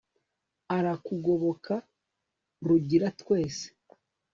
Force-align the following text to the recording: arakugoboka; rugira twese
arakugoboka; 0.77 1.73
rugira 2.67 3.07
twese 3.19 3.65